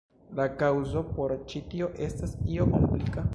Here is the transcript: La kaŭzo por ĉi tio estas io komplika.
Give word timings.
La 0.37 0.45
kaŭzo 0.61 1.03
por 1.09 1.33
ĉi 1.53 1.61
tio 1.75 1.91
estas 2.07 2.35
io 2.55 2.67
komplika. 2.79 3.29